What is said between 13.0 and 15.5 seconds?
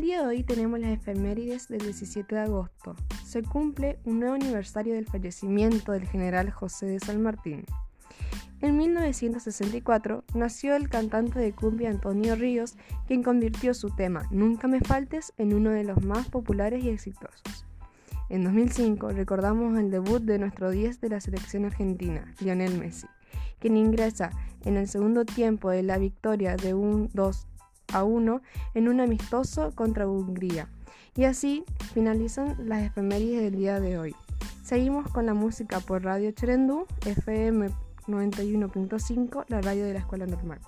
quien convirtió su tema Nunca me faltes